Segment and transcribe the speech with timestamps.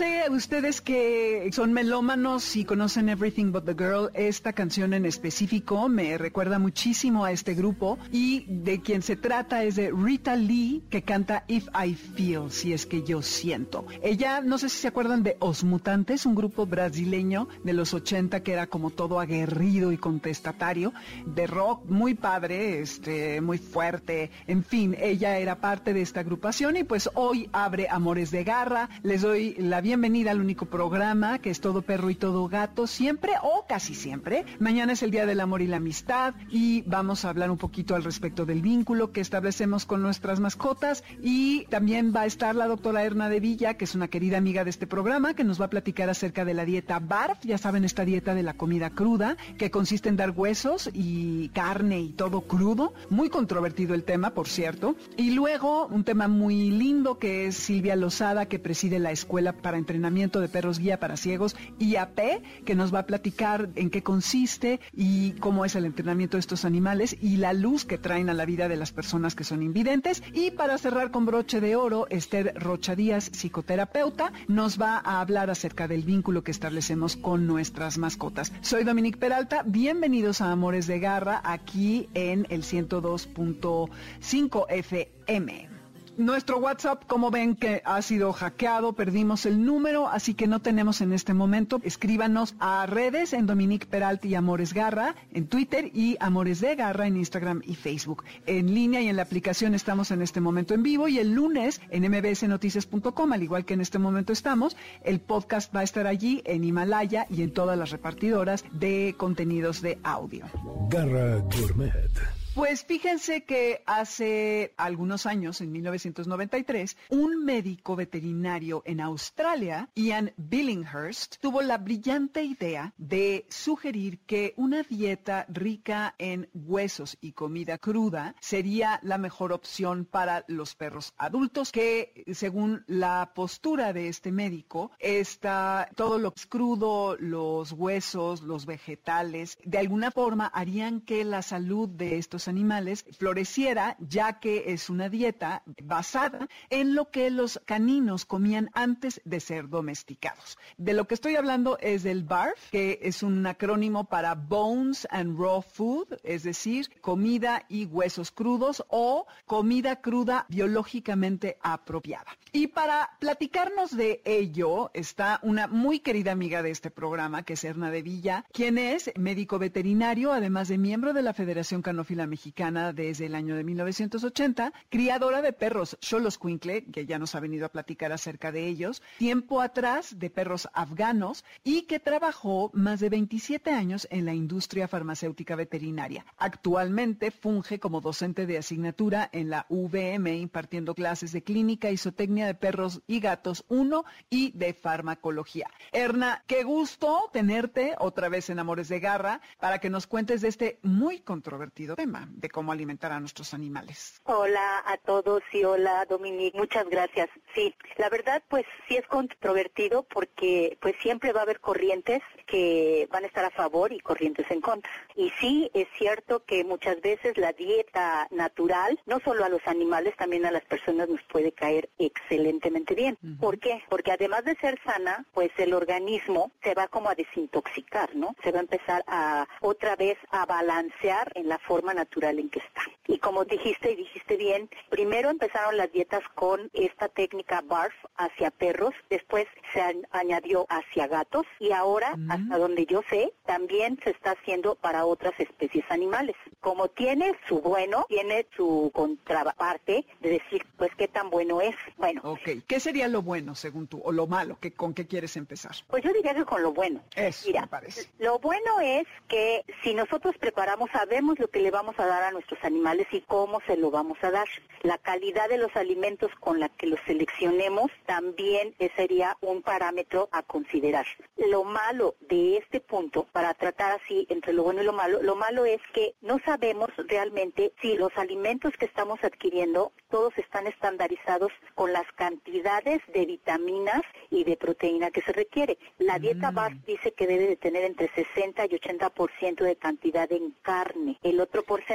[0.00, 5.90] sé, ustedes que son melómanos y conocen Everything But the Girl, esta canción en específico
[5.90, 10.82] me recuerda muchísimo a este grupo y de quien se trata es de Rita Lee
[10.88, 13.84] que canta If I Feel, si es que yo siento.
[14.02, 18.42] Ella, no sé si se acuerdan de Os Mutantes, un grupo brasileño de los 80
[18.42, 20.94] que era como todo aguerrido y contestatario,
[21.26, 26.78] de rock muy padre, este, muy fuerte, en fin, ella era parte de esta agrupación
[26.78, 28.88] y pues hoy abre Amores de Garra.
[29.02, 33.32] Les doy la bienvenida al único programa que es todo perro y todo gato, siempre
[33.42, 34.44] o casi siempre.
[34.60, 37.96] Mañana es el Día del Amor y la Amistad y vamos a hablar un poquito
[37.96, 42.68] al respecto del vínculo que establecemos con nuestras mascotas y también va a estar la
[42.68, 45.64] doctora Erna de Villa, que es una querida amiga de este programa, que nos va
[45.64, 49.36] a platicar acerca de la dieta BARF, ya saben, esta dieta de la comida cruda,
[49.58, 52.94] que consiste en dar huesos y carne y todo crudo.
[53.08, 54.94] Muy controvertido el tema, por cierto.
[55.16, 59.79] Y luego un tema muy lindo que es Silvia Lozada, que preside la Escuela para
[59.80, 62.18] Entrenamiento de Perros Guía para Ciegos, IAP,
[62.64, 66.64] que nos va a platicar en qué consiste y cómo es el entrenamiento de estos
[66.64, 70.22] animales y la luz que traen a la vida de las personas que son invidentes.
[70.32, 75.50] Y para cerrar con broche de oro, Esther Rocha Díaz, psicoterapeuta, nos va a hablar
[75.50, 78.52] acerca del vínculo que establecemos con nuestras mascotas.
[78.60, 85.69] Soy Dominique Peralta, bienvenidos a Amores de Garra aquí en el 102.5 FM.
[86.16, 91.00] Nuestro WhatsApp, como ven que ha sido hackeado, perdimos el número, así que no tenemos
[91.00, 91.80] en este momento.
[91.82, 97.06] Escríbanos a redes en Dominique Peralta y Amores Garra, en Twitter y Amores de Garra
[97.06, 98.24] en Instagram y Facebook.
[98.46, 101.80] En línea y en la aplicación estamos en este momento en vivo y el lunes
[101.90, 106.42] en mbsnoticias.com, al igual que en este momento estamos, el podcast va a estar allí
[106.44, 110.46] en Himalaya y en todas las repartidoras de contenidos de audio.
[110.88, 112.39] Garra Gourmet.
[112.52, 121.36] Pues fíjense que hace algunos años, en 1993, un médico veterinario en Australia, Ian Billinghurst,
[121.40, 128.34] tuvo la brillante idea de sugerir que una dieta rica en huesos y comida cruda
[128.40, 134.90] sería la mejor opción para los perros adultos, que según la postura de este médico,
[134.98, 141.88] está todo lo crudo, los huesos, los vegetales, de alguna forma harían que la salud
[141.88, 148.24] de estos animales floreciera, ya que es una dieta basada en lo que los caninos
[148.24, 150.58] comían antes de ser domesticados.
[150.76, 155.38] De lo que estoy hablando es del BARF, que es un acrónimo para Bones and
[155.38, 162.36] Raw Food, es decir, comida y huesos crudos o comida cruda biológicamente apropiada.
[162.52, 167.64] Y para platicarnos de ello está una muy querida amiga de este programa, que es
[167.64, 172.94] Erna de Villa, quien es médico veterinario, además de miembro de la Federación Canófila Mexicana
[172.94, 177.66] desde el año de 1980, criadora de perros Cholos Quinkle, que ya nos ha venido
[177.66, 183.10] a platicar acerca de ellos, tiempo atrás de perros afganos y que trabajó más de
[183.10, 186.24] 27 años en la industria farmacéutica veterinaria.
[186.38, 192.46] Actualmente funge como docente de asignatura en la VM impartiendo clases de clínica y zootecnia
[192.46, 195.68] de perros y gatos 1 y de farmacología.
[195.92, 200.48] Erna, qué gusto tenerte otra vez en Amores de Garra para que nos cuentes de
[200.48, 204.20] este muy controvertido tema de cómo alimentar a nuestros animales.
[204.24, 207.28] Hola a todos y hola Dominique, muchas gracias.
[207.54, 213.08] Sí, la verdad pues sí es controvertido porque pues siempre va a haber corrientes que
[213.10, 214.90] van a estar a favor y corrientes en contra.
[215.16, 220.16] Y sí es cierto que muchas veces la dieta natural, no solo a los animales,
[220.16, 223.16] también a las personas nos puede caer excelentemente bien.
[223.40, 223.82] ¿Por qué?
[223.88, 228.34] Porque además de ser sana, pues el organismo se va como a desintoxicar, ¿no?
[228.42, 232.58] Se va a empezar a otra vez a balancear en la forma natural en que
[232.58, 232.82] está.
[233.06, 238.50] Y como dijiste y dijiste bien, primero empezaron las dietas con esta técnica BARF hacia
[238.50, 239.80] perros, después se
[240.10, 242.30] añadió hacia gatos y ahora, Mm.
[242.30, 246.36] hasta donde yo sé, también se está haciendo para otras especies animales.
[246.60, 251.74] Como tiene su bueno, tiene su contraparte de decir, pues, qué tan bueno es.
[251.96, 252.62] Bueno, Ok.
[252.66, 254.58] ¿Qué sería lo bueno, según tú, o lo malo?
[254.60, 255.72] ¿Qué, ¿Con qué quieres empezar?
[255.88, 257.00] Pues yo diría que con lo bueno.
[257.14, 258.10] Eso Mira, me parece.
[258.18, 262.30] lo bueno es que si nosotros preparamos, sabemos lo que le vamos a dar a
[262.32, 264.48] nuestros animales y cómo se lo vamos a dar.
[264.82, 270.42] La calidad de los alimentos con la que los seleccionemos también sería un parámetro a
[270.42, 271.06] considerar.
[271.36, 275.36] Lo malo de este punto, para tratar así entre lo bueno y lo malo, lo
[275.36, 281.52] malo es que no sabemos realmente si los alimentos que estamos adquiriendo todos están estandarizados
[281.74, 285.78] con las cantidades de vitaminas y de proteína que se requiere.
[285.98, 286.54] La dieta Mm.
[286.54, 291.18] BARF dice que debe de tener entre 60 y 80% de cantidad en carne.
[291.22, 291.89] El otro porcentaje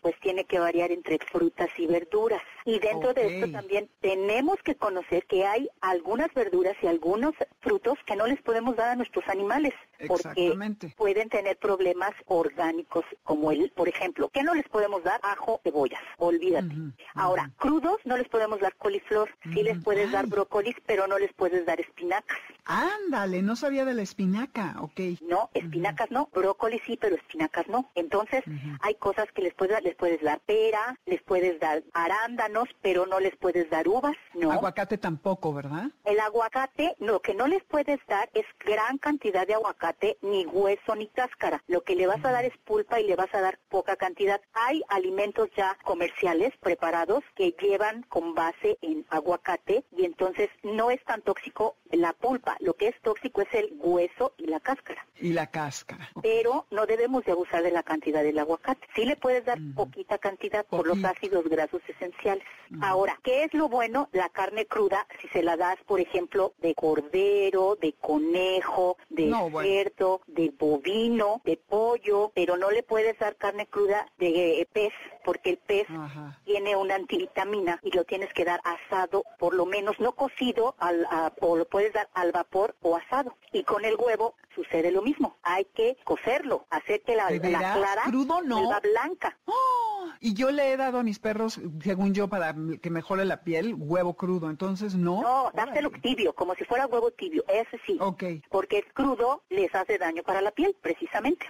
[0.00, 2.42] pues tiene que variar entre frutas y verduras.
[2.64, 7.98] Y dentro de esto también tenemos que conocer que hay algunas verduras y algunos frutos
[8.06, 9.72] que no les podemos dar a nuestros animales
[10.06, 10.54] porque
[10.96, 15.20] pueden tener problemas orgánicos como el, por ejemplo, ¿qué no les podemos dar?
[15.22, 16.66] Ajo, cebollas, olvídate.
[16.74, 20.30] Ujú, Ahora, crudos no les podemos dar coliflor, sí les puedes dar Ay.
[20.30, 22.38] brócolis, pero no les puedes dar espinacas.
[22.64, 24.76] Ándale, no sabía de la espinaca.
[24.80, 25.00] Ok.
[25.20, 27.90] No, espinacas no, brócoli sí, pero espinacas no.
[27.94, 28.44] Entonces,
[28.80, 33.06] hay cosas que les puedes dar, les puedes dar pera, les puedes dar arándanos, pero
[33.06, 34.50] no les puedes dar uvas, no.
[34.50, 35.90] Aguacate tampoco, ¿verdad?
[36.04, 40.94] El aguacate, lo que no les puedes dar es gran cantidad de aguacate, ni hueso
[40.96, 41.62] ni cáscara.
[41.66, 44.40] Lo que le vas a dar es pulpa y le vas a dar poca cantidad.
[44.52, 51.02] Hay alimentos ya comerciales preparados que llevan con base en aguacate y entonces no es
[51.04, 52.56] tan tóxico la pulpa.
[52.60, 55.06] Lo que es tóxico es el hueso y la cáscara.
[55.16, 56.08] Y la cáscara.
[56.22, 58.86] Pero no debemos de abusar de la cantidad del aguacate.
[58.94, 62.42] Sí le puedes dar poquita cantidad por los ácidos grasos esenciales.
[62.80, 64.08] Ahora, ¿qué es lo bueno?
[64.12, 69.50] La carne cruda, si se la das, por ejemplo, de cordero, de conejo, de No,
[69.50, 69.68] bueno.
[69.68, 74.92] cerdo, de bovino, de pollo, pero no le puedes dar carne cruda de eh, pez,
[75.26, 76.38] porque el pez Ajá.
[76.44, 81.04] tiene una antivitamina y lo tienes que dar asado, por lo menos no cocido, al,
[81.10, 83.36] a- o lo puedes dar al vapor o asado.
[83.52, 85.36] Y con el huevo sucede lo mismo.
[85.42, 88.68] Hay que cocerlo, hacer que la, clara ¿Crudo no?
[88.80, 89.38] blanca.
[89.46, 90.06] ¡Oh!
[90.20, 93.74] Y yo le he dado a mis perros, según yo, para que mejore la piel,
[93.76, 94.50] huevo crudo.
[94.50, 95.22] Entonces, ¿no?
[95.22, 96.02] No, dárselo Órale.
[96.02, 97.96] tibio, como si fuera huevo tibio, ese sí.
[98.00, 98.24] Ok.
[98.50, 101.46] Porque el crudo les hace daño para la piel, precisamente.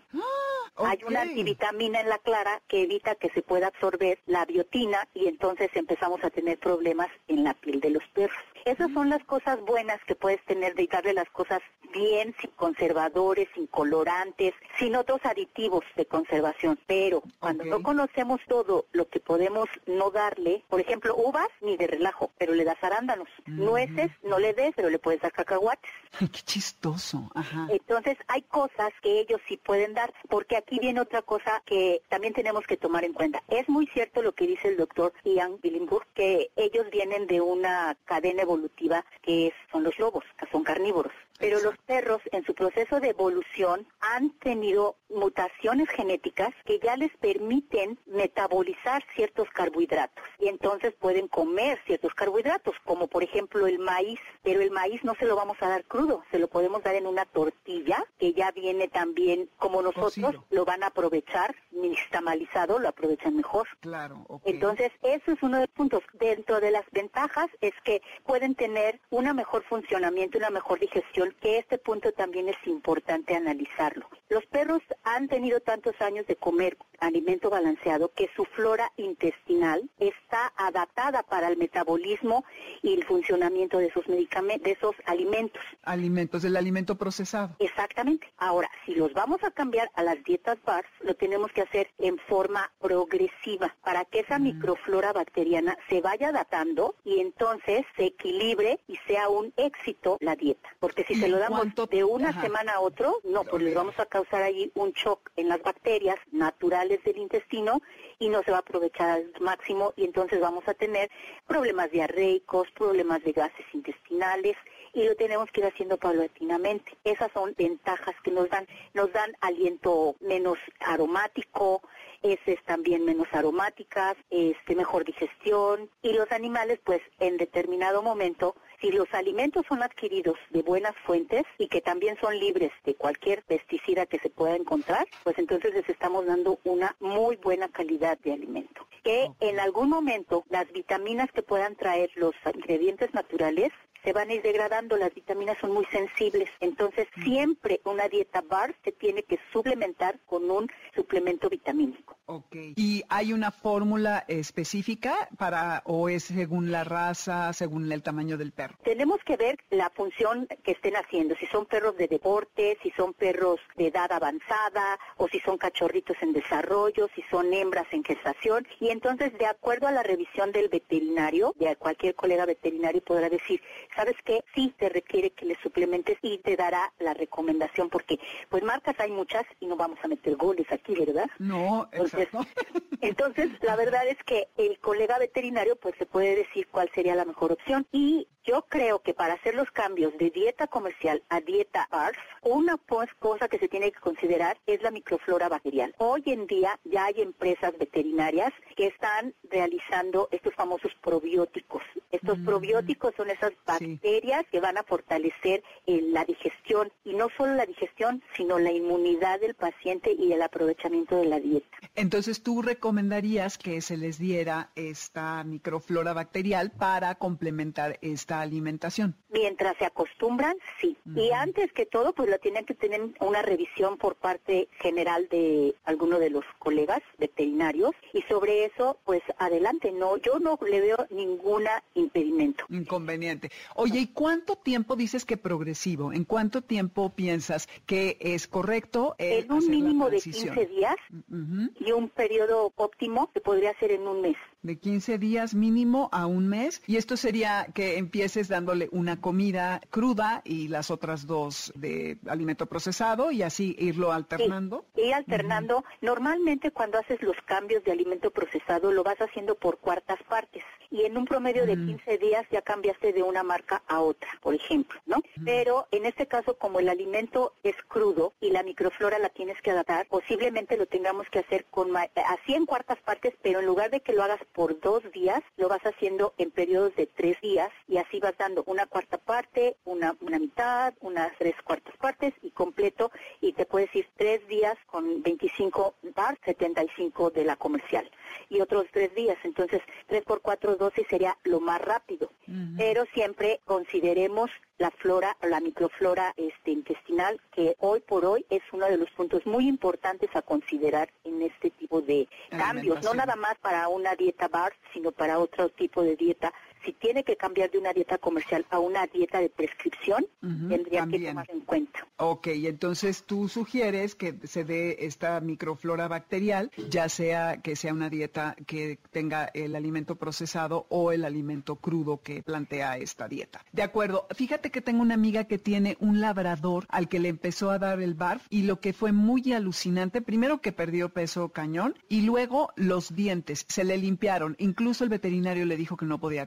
[0.76, 1.08] Hay Ok.
[1.08, 5.70] una antivitamina en la clara que evita que se pueda absorber la biotina y entonces
[5.74, 8.36] empezamos a tener problemas en la piel de los perros.
[8.64, 11.60] Esas son las cosas buenas que puedes tener de darle las cosas
[11.92, 12.50] bien, sin
[12.92, 16.78] conservadores, sin colorantes, sin otros aditivos de conservación.
[16.86, 21.86] Pero cuando no conocemos todo lo que podemos no darle, por ejemplo, uvas ni de
[21.86, 23.28] relajo, pero le das arándanos.
[23.46, 25.90] Nueces no le des, pero le puedes dar cacahuates.
[26.20, 27.30] Ay, qué chistoso.
[27.34, 27.66] Ajá.
[27.70, 32.34] Entonces hay cosas que ellos sí pueden dar, porque aquí viene otra cosa que también
[32.34, 33.42] tenemos que tomar en cuenta.
[33.48, 37.96] Es muy cierto lo que dice el doctor Ian Billinburg, que ellos vienen de una
[38.04, 41.12] cadena evolutiva que son los lobos, que son carnívoros.
[41.42, 47.10] Pero los perros en su proceso de evolución han tenido mutaciones genéticas que ya les
[47.16, 54.20] permiten metabolizar ciertos carbohidratos y entonces pueden comer ciertos carbohidratos, como por ejemplo el maíz,
[54.42, 57.06] pero el maíz no se lo vamos a dar crudo, se lo podemos dar en
[57.06, 60.44] una tortilla que ya viene también como nosotros, Cocido.
[60.50, 63.66] lo van a aprovechar, nixtamalizado, lo aprovechan mejor.
[63.80, 64.24] Claro.
[64.28, 64.42] ok.
[64.44, 66.02] Entonces, eso es uno de los puntos.
[66.14, 71.58] Dentro de las ventajas es que pueden tener una mejor funcionamiento, una mejor digestión, que
[71.58, 74.08] este punto también es importante analizarlo.
[74.28, 80.52] Los perros han tenido tantos años de comer alimento balanceado que su flora intestinal está
[80.56, 82.44] adaptada para el metabolismo
[82.82, 85.62] y el funcionamiento de esos medicamentos, de esos alimentos.
[85.82, 87.56] Alimentos, el alimento procesado.
[87.58, 88.26] Exactamente.
[88.38, 92.18] Ahora, si los vamos a cambiar a las dietas BARF, lo tenemos que hacer en
[92.18, 98.96] forma progresiva para que esa microflora bacteriana se vaya adaptando y entonces se equilibre y
[99.06, 100.68] sea un éxito la dieta.
[100.80, 102.42] Porque si ¿Y se lo damos cuánto- de una Ajá.
[102.42, 106.16] semana a otro, no, pues les vamos a causar ahí un shock en las bacterias
[106.30, 107.80] naturales del intestino
[108.18, 111.10] y no se va a aprovechar al máximo y entonces vamos a tener
[111.46, 114.56] problemas diarreicos, problemas de gases intestinales
[114.92, 116.96] y lo tenemos que ir haciendo paulatinamente.
[117.04, 118.66] Esas son ventajas que nos dan.
[118.94, 121.82] Nos dan aliento menos aromático,
[122.22, 128.90] heces también menos aromáticas, este, mejor digestión y los animales pues en determinado momento si
[128.90, 134.06] los alimentos son adquiridos de buenas fuentes y que también son libres de cualquier pesticida
[134.06, 138.86] que se pueda encontrar, pues entonces les estamos dando una muy buena calidad de alimento.
[139.04, 143.72] que en algún momento las vitaminas que puedan traer los ingredientes naturales
[144.04, 148.76] se van a ir degradando, las vitaminas son muy sensibles, entonces siempre una dieta BARF
[148.84, 152.16] se tiene que suplementar con un suplemento vitamínico.
[152.26, 152.56] Ok.
[152.76, 158.52] ¿Y hay una fórmula específica para, o es según la raza, según el tamaño del
[158.52, 158.76] perro?
[158.84, 163.14] Tenemos que ver la función que estén haciendo, si son perros de deporte, si son
[163.14, 168.66] perros de edad avanzada o si son cachorritos en desarrollo, si son hembras en gestación
[168.80, 173.60] y entonces de acuerdo a la revisión del veterinario, de cualquier colega veterinario podrá decir,
[173.94, 174.44] ¿sabes qué?
[174.54, 178.18] Sí te requiere que le suplementes y te dará la recomendación porque
[178.48, 181.28] pues marcas hay muchas y no vamos a meter goles aquí, ¿verdad?
[181.38, 182.50] No, Entonces, exacto.
[183.00, 187.24] entonces, la verdad es que el colega veterinario pues se puede decir cuál sería la
[187.24, 191.88] mejor opción y yo creo que para hacer los cambios de dieta comercial a dieta
[191.90, 195.94] BARF, una pues, cosa que se tiene que considerar es la microflora bacterial.
[195.98, 201.82] Hoy en día ya hay empresas veterinarias que están realizando estos famosos probióticos.
[202.10, 202.44] Estos Mm.
[202.44, 203.56] probióticos son esas Sí.
[203.66, 208.72] bacterias que van a fortalecer eh, la digestión y no solo la digestión, sino la
[208.72, 211.66] inmunidad del paciente y el aprovechamiento de la dieta.
[211.94, 219.14] Entonces, ¿tú recomendarías que se les diera esta microflora bacterial para complementar esta alimentación?
[219.30, 220.96] Mientras se acostumbran, sí.
[221.14, 225.74] Y antes que todo, pues lo tienen que tener una revisión por parte general de
[225.84, 229.92] alguno de los colegas veterinarios y sobre eso, pues adelante.
[229.92, 232.64] No, yo no le veo ninguna impedimento.
[232.68, 233.50] Inconveniente.
[233.74, 236.12] Oye, ¿y cuánto tiempo dices que progresivo?
[236.12, 239.14] ¿En cuánto tiempo piensas que es correcto?
[239.18, 240.54] eh, En un mínimo de transición?
[240.54, 240.96] 15 días
[241.30, 241.70] Ujú.
[241.80, 244.36] y un periodo óptimo que podría ser en un mes.
[244.62, 246.82] De 15 días mínimo a un mes.
[246.86, 252.66] Y esto sería que empieces dándole una comida cruda y las otras dos de alimento
[252.66, 254.84] procesado y así irlo alternando.
[254.96, 255.84] Ir alternando.
[256.00, 261.02] Normalmente cuando haces los cambios de alimento procesado lo vas haciendo por cuartas partes y
[261.06, 261.86] en un promedio de Mm.
[261.86, 265.22] 15 días ya cambiaste de una marca a otra, por ejemplo, ¿no?
[265.44, 269.70] Pero en este caso como el alimento es crudo y la microflora la tienes que
[269.70, 273.90] adaptar, posiblemente lo tengamos que hacer con ma- así en cuartas partes, pero en lugar
[273.90, 277.70] de que lo hagas por dos días, lo vas haciendo en periodos de tres días
[277.88, 282.50] y así vas dando una cuarta parte, una, una mitad, unas tres cuartas partes y
[282.50, 288.10] completo y te puedes ir tres días con 25 bar, 75 de la comercial
[288.48, 289.38] y otros tres días.
[289.44, 292.30] Entonces, tres por cuatro, 12 sería lo más rápido.
[292.76, 294.50] Pero siempre consideremos
[294.82, 299.46] la flora, la microflora este, intestinal, que hoy por hoy es uno de los puntos
[299.46, 304.48] muy importantes a considerar en este tipo de cambios, no nada más para una dieta
[304.48, 306.52] bar, sino para otro tipo de dieta.
[306.84, 311.22] Si tiene que cambiar de una dieta comercial a una dieta de prescripción, tendría también.
[311.22, 312.06] que tomar en cuenta.
[312.16, 318.08] Ok, entonces tú sugieres que se dé esta microflora bacterial, ya sea que sea una
[318.08, 323.64] dieta que tenga el alimento procesado o el alimento crudo que plantea esta dieta.
[323.72, 327.70] De acuerdo, fíjate que tengo una amiga que tiene un labrador al que le empezó
[327.70, 331.94] a dar el barf y lo que fue muy alucinante, primero que perdió peso cañón
[332.08, 336.46] y luego los dientes se le limpiaron, incluso el veterinario le dijo que no podía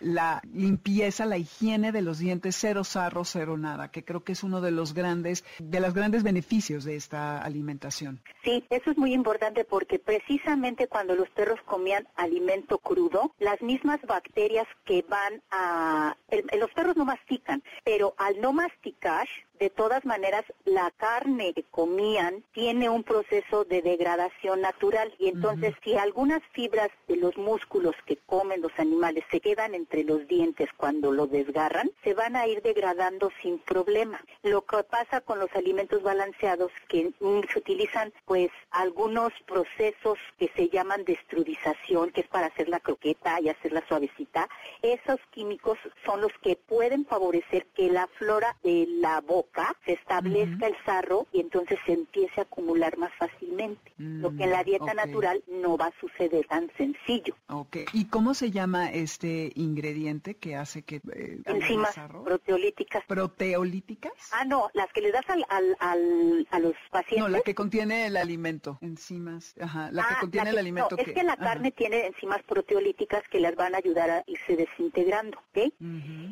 [0.00, 4.42] La limpieza, la higiene de los dientes, cero sarro, cero nada, que creo que es
[4.42, 8.20] uno de los grandes, de los grandes beneficios de esta alimentación.
[8.44, 14.00] Sí, eso es muy importante porque precisamente cuando los perros comían alimento crudo, las mismas
[14.02, 16.16] bacterias que van a...
[16.58, 19.28] los perros no mastican, pero al no masticar,
[19.60, 25.14] de todas maneras, la carne que comían tiene un proceso de degradación natural.
[25.18, 30.02] Y entonces si algunas fibras de los músculos que comen los animales se quedan entre
[30.04, 34.24] los dientes cuando lo desgarran, se van a ir degradando sin problema.
[34.42, 40.70] Lo que pasa con los alimentos balanceados que se utilizan pues algunos procesos que se
[40.70, 44.48] llaman destrudización, que es para hacer la croqueta y hacerla suavecita,
[44.80, 45.76] esos químicos
[46.06, 49.49] son los que pueden favorecer que la flora de la boca
[49.84, 53.92] se establezca el sarro y entonces se empiece a acumular más fácilmente.
[53.98, 55.06] lo que en la dieta Mm, ok.
[55.06, 57.34] natural no va a suceder tan sencillo.
[57.48, 57.76] Ok.
[57.92, 60.96] ¿Y cómo se llama este ingrediente que hace que...
[61.12, 63.04] eh, Enzimas proteolíticas.
[63.06, 64.12] ¿Proteolíticas?
[64.32, 67.18] Ah, no, las que le das al, al, al- a los pacientes.
[67.18, 68.78] No, la que contiene el alimento.
[68.80, 69.54] Enzimas.
[69.60, 70.96] Ajá, la que Ah, contiene la el que- alimento.
[70.96, 71.42] no, es que la ajá.
[71.44, 75.72] carne tiene enzimas proteolíticas que las van a ayudar a irse desintegrando, ¿ok?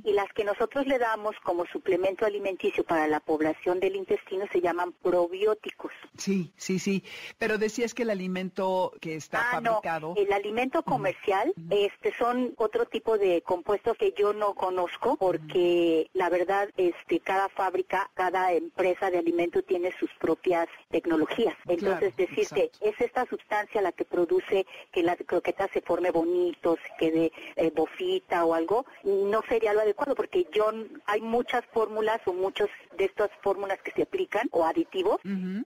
[0.05, 4.61] Y las que nosotros le damos como suplemento alimenticio para la población del intestino se
[4.61, 5.93] llaman probióticos.
[6.17, 7.03] Sí, sí, sí.
[7.39, 10.15] Pero decías que el alimento que está Ah, fabricado.
[10.15, 16.09] no, el alimento comercial, este, son otro tipo de compuestos que yo no conozco porque
[16.15, 21.55] la verdad, este, cada fábrica, cada empresa de alimento tiene sus propias tecnologías.
[21.67, 22.79] Entonces, Claro, decirte, exacto.
[22.89, 27.71] es esta sustancia la que produce que la croqueta se forme bonito, se quede eh,
[27.75, 30.71] bofita o algo, no sería lo adecuado porque yo,
[31.07, 35.21] hay muchas fórmulas o muchos de estas fórmulas que se aplican o aditivos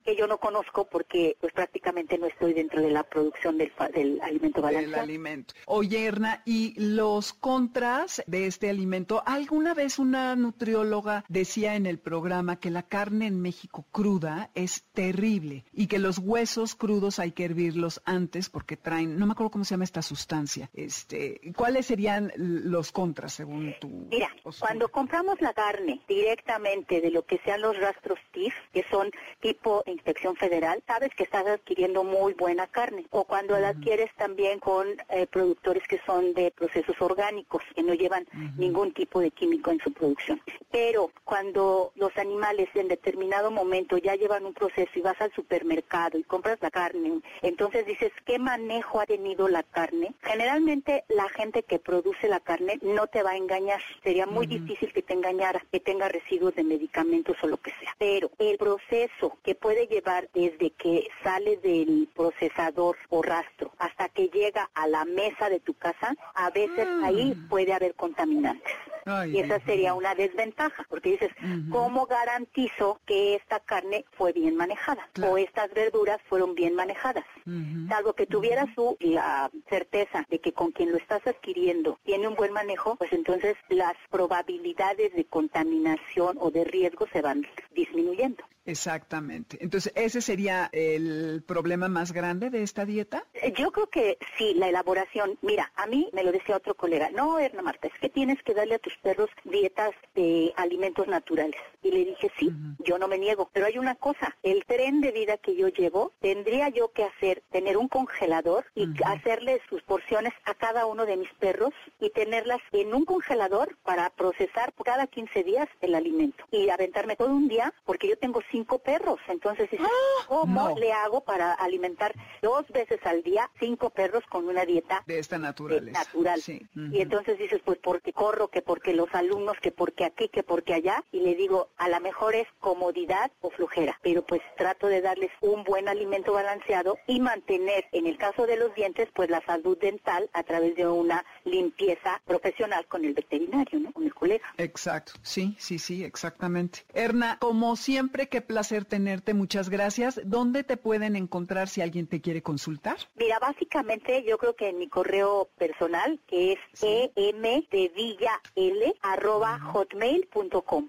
[0.05, 4.21] que yo no conozco porque pues prácticamente no estoy dentro de la producción del, del
[4.21, 5.03] alimento del balanceado.
[5.03, 5.55] alimento.
[5.67, 11.99] Oye, Erna, y los contras de este alimento, alguna vez una nutrióloga decía en el
[11.99, 17.33] programa que la carne en México cruda es terrible y que los huesos crudos hay
[17.33, 20.71] que hervirlos antes porque traen, no me acuerdo cómo se llama esta sustancia.
[20.75, 24.69] Este, ¿cuáles serían los contras según tu Mira, postura?
[24.69, 29.11] cuando compramos la carne directamente de lo que sean los rastros TIF, que son
[29.41, 33.07] tipo inspección federal, sabes que estás adquiriendo muy buena carne.
[33.11, 37.95] O cuando la adquieres también con eh, productores que son de procesos orgánicos, que no
[37.95, 38.27] llevan
[38.57, 40.41] ningún tipo de químico en su producción.
[40.71, 46.19] Pero cuando los animales en determinado momento ya llevan un proceso y vas al supermercado
[46.19, 50.15] y compras la carne, entonces dices, ¿qué manejo ha tenido la carne?
[50.23, 53.81] Generalmente la gente que produce la carne no te va a engañar.
[54.03, 57.02] Sería muy difícil que te engañara, que tenga residuos de medicamentos
[57.43, 57.95] o lo que sea.
[57.99, 64.29] Pero el proceso que puede llevar desde que sale del procesador o rastro hasta que
[64.29, 68.73] llega a la mesa de tu casa, a veces ahí puede haber contaminantes.
[69.05, 71.31] Ay, y esa sería una desventaja, porque dices,
[71.71, 75.09] ¿cómo garantizo que esta carne fue bien manejada?
[75.13, 75.33] Claro.
[75.33, 77.25] O estas verduras fueron bien manejadas.
[77.45, 77.89] Ujú.
[77.89, 82.37] Salvo que tuvieras tú la certeza de que con quien lo estás adquiriendo tiene un
[82.37, 88.45] buen manejo, pues entonces las probabilidades de contaminación o de riesgo se van disminuyendo.
[88.65, 89.59] Exactamente.
[89.61, 93.25] Entonces, ¿ese sería el problema más grande de esta dieta?
[93.35, 95.37] Eh, Yo creo que sí, la elaboración.
[95.43, 97.11] Mira, a mí me lo decía otro colega.
[97.11, 101.61] No, Erna Marta, es que tienes que darle a tus perros dietas de alimentos naturales.
[101.83, 103.51] Y le dije, sí, yo no me niego.
[103.53, 107.43] Pero hay una cosa, el tren de vida que yo llevo, tendría yo que hacer,
[107.51, 112.61] tener un congelador y hacerle sus porciones a cada uno de mis perros y tenerlas
[112.73, 116.45] en un congelador para procesar cada 15 días el alimento.
[116.51, 119.21] Y aventarme todo un día, porque yo tengo cinco perros.
[119.29, 119.87] Entonces, dices,
[120.27, 120.77] ¿cómo no.
[120.77, 125.37] le hago para alimentar dos veces al día cinco perros con una dieta De esta
[125.37, 125.99] eh, naturaleza.
[125.99, 126.41] natural?
[126.41, 126.67] Sí.
[126.75, 130.75] Y entonces dices, pues porque corro, que porque los alumnos, que porque aquí, que porque
[130.75, 131.05] allá.
[131.13, 135.33] Y le digo, a lo mejor es comodidad o flojera, pero pues trato de darles
[135.41, 139.77] un buen alimento balanceado y mantener, en el caso de los dientes, pues la salud
[139.77, 143.91] dental a través de una limpieza profesional con el veterinario, ¿no?
[143.93, 144.45] Con el colega.
[144.59, 146.85] Exacto, sí, sí, sí, exactamente.
[146.95, 150.21] Erna, como siempre, qué placer tenerte, muchas gracias.
[150.25, 152.99] ¿Dónde te pueden encontrar si alguien te quiere consultar?
[153.17, 158.95] Mira, básicamente yo creo que en mi correo personal, que es em de villa l
[159.03, 160.89] arroba hotmail.com.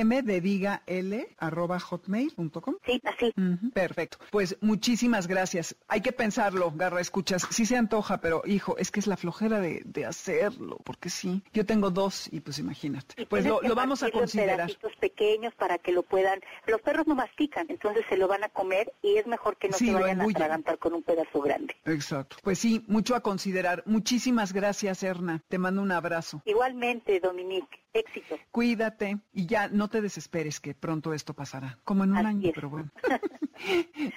[0.00, 2.76] em de diga l arroba hotmail.com.
[2.84, 3.32] Sí, así.
[3.72, 4.18] Perfecto.
[4.30, 5.76] Pues muchísimas gracias.
[5.88, 7.46] Hay que pensarlo, Garra, escuchas.
[7.50, 11.42] Sí se antoja, pero hijo, es que es la flojera de, de hacerlo, porque sí.
[11.52, 13.22] Yo tengo dos y pues imagínate.
[13.22, 14.56] Y Pues lo, lo vamos a considerar.
[14.56, 16.40] pedacitos pequeños para que lo puedan.
[16.66, 19.76] Los perros no mastican, entonces se lo van a comer y es mejor que no
[19.76, 21.76] Sí, se lo vayan a atragantar con un pedazo grande.
[21.84, 22.36] Exacto.
[22.42, 23.82] Pues sí, mucho a considerar.
[23.86, 25.42] Muchísimas gracias, Erna.
[25.48, 26.42] Te mando un abrazo.
[26.44, 28.36] Igualmente, Dominique, éxito.
[28.50, 31.78] Cuídate y ya no te desesperes que pronto esto pasará.
[31.84, 32.54] Como en un Así año, es.
[32.54, 32.90] pero bueno.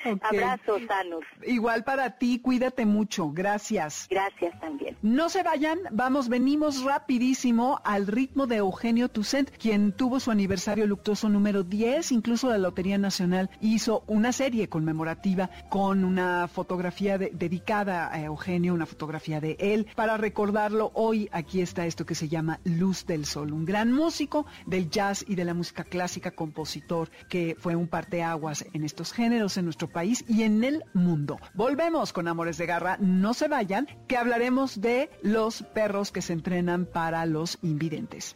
[0.05, 0.23] Ok.
[0.23, 1.19] Abrazos sanos.
[1.45, 3.29] Igual para ti, cuídate mucho.
[3.31, 4.07] Gracias.
[4.09, 4.95] Gracias también.
[5.01, 10.87] No se vayan, vamos, venimos rapidísimo al ritmo de Eugenio Toussaint, quien tuvo su aniversario
[10.87, 17.31] luctuoso número 10, incluso la Lotería Nacional hizo una serie conmemorativa con una fotografía de-
[17.33, 19.87] dedicada a Eugenio, una fotografía de él.
[19.95, 24.89] Para recordarlo, hoy aquí está esto que se llama Luz del Sol, gran músico del
[24.89, 29.65] jazz y de la música clásica, compositor que fue un parteaguas en estos géneros en
[29.65, 31.39] nuestro país y en el mundo.
[31.53, 36.33] Volvemos con Amores de Garra, no se vayan, que hablaremos de los perros que se
[36.33, 38.35] entrenan para los invidentes.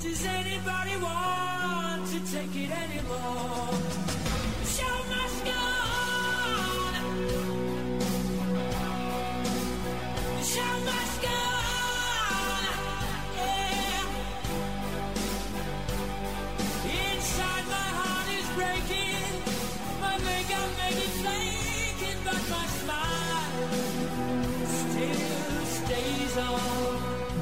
[0.00, 4.03] Does anybody want to take it anymore?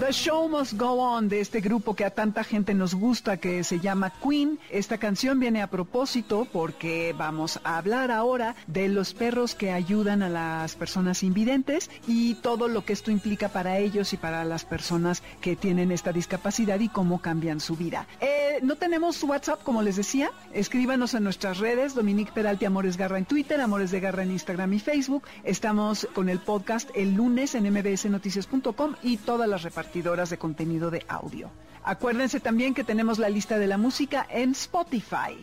[0.02, 3.62] The Show Must Go On de este grupo que a tanta gente nos gusta que
[3.62, 4.58] se llama Queen.
[4.68, 10.24] Esta canción viene a propósito porque vamos a hablar ahora de los perros que ayudan
[10.24, 14.64] a las personas invidentes y todo lo que esto implica para ellos y para las
[14.64, 18.08] personas que tienen esta discapacidad y cómo cambian su vida.
[18.20, 20.32] Eh, no tenemos WhatsApp, como les decía.
[20.52, 24.72] Escríbanos en nuestras redes, Dominique Peralti Amores Garra en Twitter, Amores de Garra en Instagram
[24.72, 25.22] y Facebook.
[25.44, 29.62] Estamos con el podcast el lunes en mbsnoticias.com y todas las
[30.02, 31.50] de contenido de audio.
[31.84, 35.38] Acuérdense también que tenemos la lista de la música en Spotify.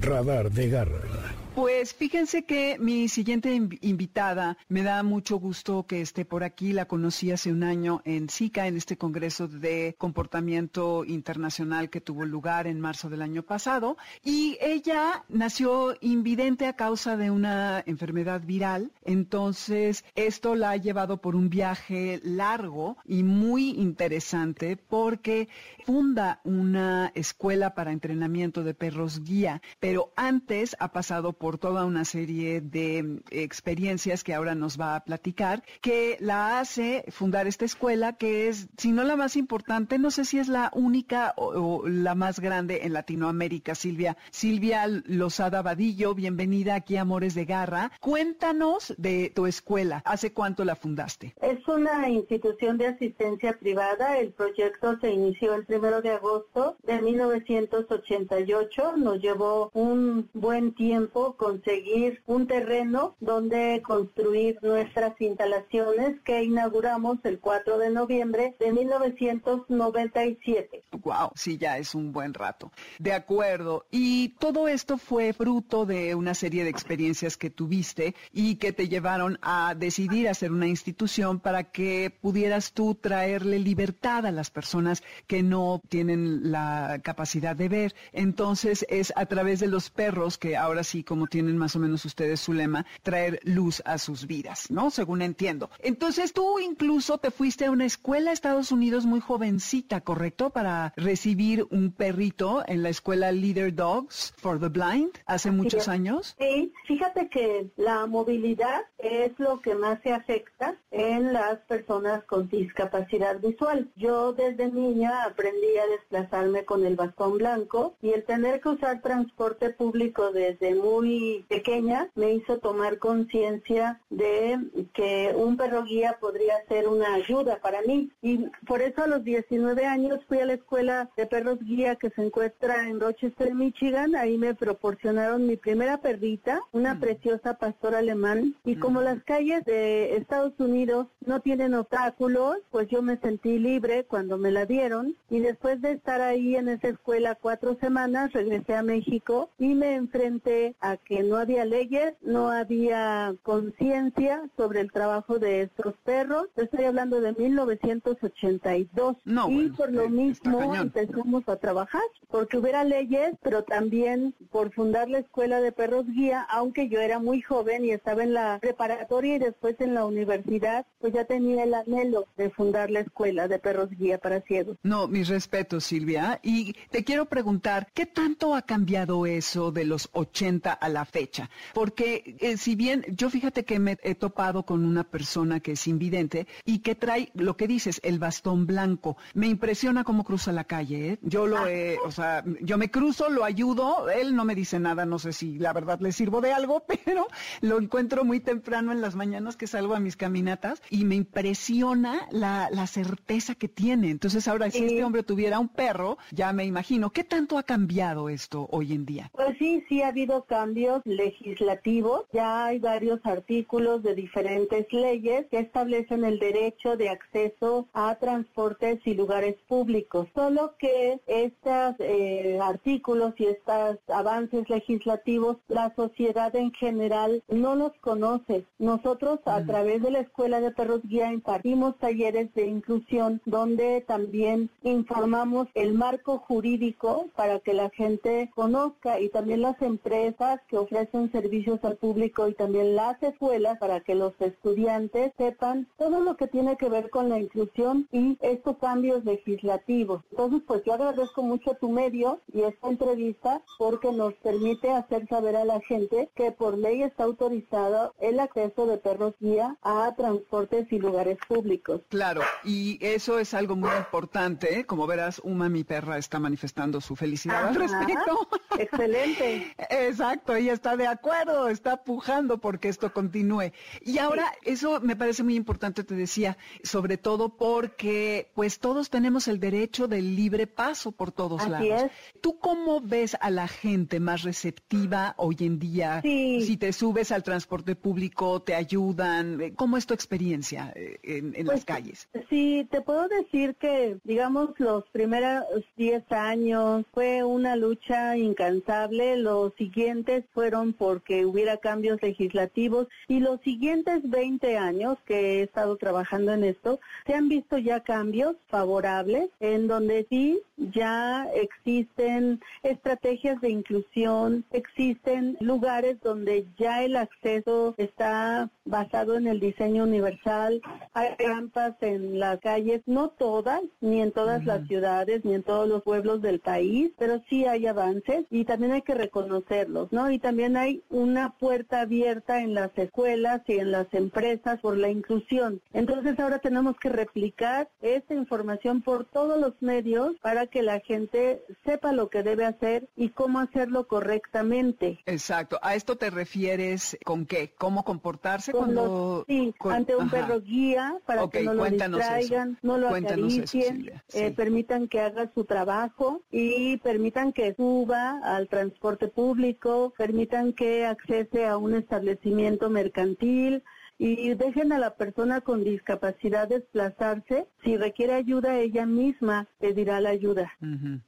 [0.00, 1.43] Radar de Garra.
[1.54, 6.72] Pues fíjense que mi siguiente inv- invitada me da mucho gusto que esté por aquí.
[6.72, 12.24] La conocí hace un año en SICA, en este Congreso de Comportamiento Internacional que tuvo
[12.24, 13.96] lugar en marzo del año pasado.
[14.24, 18.90] Y ella nació invidente a causa de una enfermedad viral.
[19.04, 25.48] Entonces, esto la ha llevado por un viaje largo y muy interesante porque
[25.84, 32.04] funda una escuela para entrenamiento de perros guía, pero antes ha pasado por toda una
[32.04, 37.64] serie de mm, experiencias que ahora nos va a platicar, que la hace fundar esta
[37.64, 41.86] escuela, que es, si no la más importante, no sé si es la única o,
[41.86, 44.16] la más grande en Latinoamérica, Silvia.
[44.30, 47.92] Silvia Lozada Vadillo, bienvenida aquí Amores de Garra.
[48.00, 50.02] Cuéntanos de tu escuela.
[50.04, 51.34] ¿Hace cuánto la fundaste?
[51.42, 54.18] Es una institución de asistencia privada.
[54.18, 58.96] El proyecto se inició el primero de agosto de 1988.
[58.96, 67.38] Nos llevó un buen tiempo conseguir un terreno donde construir nuestras instalaciones que inauguramos el
[67.38, 70.82] 4 de noviembre de 1997.
[71.02, 72.70] Wow, sí, ya es un buen rato.
[72.98, 73.86] De acuerdo.
[73.90, 78.88] Y todo esto fue fruto de una serie de experiencias que tuviste y que te
[78.88, 85.02] llevaron a decidir hacer una institución para que pudieras tú traerle libertad a las personas
[85.26, 87.94] que no tienen la capacidad de ver.
[88.12, 92.04] Entonces es a través de los perros que ahora sí, como tienen más o menos
[92.04, 94.90] ustedes su lema, traer luz a sus vidas, ¿no?
[94.90, 95.70] Según entiendo.
[95.80, 100.50] Entonces tú incluso te fuiste a una escuela a Estados Unidos muy jovencita, ¿correcto?
[100.50, 105.88] Para recibir un perrito en la escuela Leader Dogs for the Blind hace muchos es.
[105.88, 106.36] años.
[106.38, 112.48] Sí, fíjate que la movilidad es lo que más se afecta en las personas con
[112.48, 113.90] discapacidad visual.
[113.96, 119.02] Yo desde niña aprendí a desplazarme con el bastón blanco y el tener que usar
[119.02, 121.13] transporte público desde muy
[121.48, 124.58] pequeña me hizo tomar conciencia de
[124.92, 128.10] que un perro guía podría ser una ayuda para mí.
[128.22, 132.10] Y por eso a los 19 años fui a la escuela de perros guía que
[132.10, 134.14] se encuentra en Rochester, Michigan.
[134.16, 138.54] Ahí me proporcionaron mi primera perrita, una preciosa pastor alemán.
[138.64, 144.04] Y como las calles de Estados Unidos no tienen obstáculos, pues yo me sentí libre
[144.04, 145.16] cuando me la dieron.
[145.30, 149.94] Y después de estar ahí en esa escuela cuatro semanas, regresé a México y me
[149.94, 156.46] enfrenté a que no había leyes, no había conciencia sobre el trabajo de estos perros.
[156.56, 159.16] Estoy hablando de 1982.
[159.24, 164.34] No, y bueno, por lo eh, mismo empezamos a trabajar, porque hubiera leyes, pero también
[164.50, 168.34] por fundar la escuela de perros guía, aunque yo era muy joven y estaba en
[168.34, 173.00] la preparatoria y después en la universidad, pues ya tenía el anhelo de fundar la
[173.00, 174.76] escuela de perros guía para ciegos.
[174.82, 176.40] No, mis respetos, Silvia.
[176.42, 181.50] Y te quiero preguntar, ¿qué tanto ha cambiado eso de los 80 a la fecha.
[181.74, 185.86] Porque eh, si bien yo fíjate que me he topado con una persona que es
[185.86, 189.16] invidente y que trae lo que dices, el bastón blanco.
[189.34, 191.12] Me impresiona cómo cruza la calle.
[191.12, 191.18] ¿eh?
[191.22, 195.04] Yo lo he, o sea, yo me cruzo, lo ayudo, él no me dice nada,
[195.04, 197.26] no sé si la verdad le sirvo de algo, pero
[197.60, 202.28] lo encuentro muy temprano en las mañanas que salgo a mis caminatas y me impresiona
[202.30, 204.10] la, la certeza que tiene.
[204.10, 208.28] Entonces ahora, si este hombre tuviera un perro, ya me imagino, ¿qué tanto ha cambiado
[208.28, 209.30] esto hoy en día?
[209.32, 210.73] Pues sí, sí ha habido cambios
[211.04, 212.24] legislativos.
[212.32, 219.00] Ya hay varios artículos de diferentes leyes que establecen el derecho de acceso a transportes
[219.04, 220.28] y lugares públicos.
[220.34, 227.92] Solo que estos eh, artículos y estos avances legislativos, la sociedad en general no los
[228.00, 228.64] conoce.
[228.78, 234.70] Nosotros a través de la Escuela de Perros Guía impartimos talleres de inclusión donde también
[234.82, 241.30] informamos el marco jurídico para que la gente conozca y también las empresas que ofrecen
[241.32, 246.46] servicios al público y también las escuelas para que los estudiantes sepan todo lo que
[246.46, 250.22] tiene que ver con la inclusión y estos cambios legislativos.
[250.30, 255.56] Entonces, pues yo agradezco mucho tu medio y esta entrevista porque nos permite hacer saber
[255.56, 260.90] a la gente que por ley está autorizado el acceso de perros guía a transportes
[260.90, 262.00] y lugares públicos.
[262.08, 264.78] Claro, y eso es algo muy importante.
[264.78, 264.86] ¿eh?
[264.86, 268.48] Como verás, Uma, mi perra, está manifestando su felicidad al respecto.
[268.78, 269.74] Excelente.
[269.90, 273.72] Exacto, ella está de acuerdo, está pujando porque esto continúe.
[274.02, 279.48] Y ahora, eso me parece muy importante, te decía, sobre todo porque pues todos tenemos
[279.48, 282.02] el derecho del libre paso por todos Así lados.
[282.04, 282.40] es.
[282.40, 286.20] ¿Tú cómo ves a la gente más receptiva hoy en día?
[286.22, 286.62] Sí.
[286.62, 291.46] Si te subes al transporte público, te ayudan, Eh, ¿cómo es tu experiencia eh, en,
[291.56, 292.28] en Pues, las calles?
[292.50, 295.64] Sí, te puedo decir que, digamos, los primeros
[295.96, 303.60] 10 años fue una lucha incansable, los siguientes fueron porque hubiera cambios legislativos y los
[303.60, 309.50] siguientes 20 años que he estado trabajando en esto, se han visto ya cambios favorables
[309.60, 318.70] en donde sí ya existen estrategias de inclusión, existen lugares donde ya el acceso está
[318.84, 320.80] basado en el diseño universal,
[321.12, 325.88] hay rampas en las calles, no todas, ni en todas las ciudades, ni en todos
[325.88, 330.30] los pueblos del país, pero sí hay avances y también hay que reconocerlos, ¿no?
[330.34, 335.08] Y también hay una puerta abierta en las escuelas y en las empresas por la
[335.08, 335.80] inclusión.
[335.92, 341.62] Entonces ahora tenemos que replicar esta información por todos los medios para que la gente
[341.84, 345.20] sepa lo que debe hacer y cómo hacerlo correctamente.
[345.26, 345.78] Exacto.
[345.82, 347.72] ¿A esto te refieres con qué?
[347.78, 349.44] ¿Cómo comportarse Con cuando...
[349.46, 350.30] los- sí, con- ante un ajá.
[350.32, 351.94] perro guía para que no lo eso.
[351.94, 357.72] distraigan, no lo Cuéntanos eso, acaricien, eh, permitan que haga su trabajo y permitan que
[357.74, 363.82] suba al transporte público, permitan que accese a un establecimiento mercantil
[364.16, 367.66] y dejen a la persona con discapacidad desplazarse.
[367.82, 370.72] Si requiere ayuda, ella misma pedirá la ayuda.